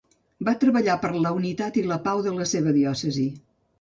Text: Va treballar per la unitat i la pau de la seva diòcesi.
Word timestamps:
Va 0.47 0.53
treballar 0.61 0.95
per 1.03 1.11
la 1.27 1.33
unitat 1.41 1.77
i 1.81 1.85
la 1.91 1.99
pau 2.09 2.25
de 2.29 2.33
la 2.41 2.49
seva 2.53 2.75
diòcesi. 2.79 3.29